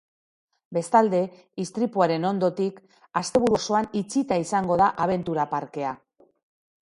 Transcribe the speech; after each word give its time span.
Bestalde, 0.77 1.19
istripuaren 1.63 2.23
ondotik, 2.29 2.79
asteburu 3.21 3.59
osoan 3.59 3.89
itxita 4.01 4.41
izango 4.45 4.81
da 4.83 4.87
abentura 5.05 5.45
parkea. 5.55 5.93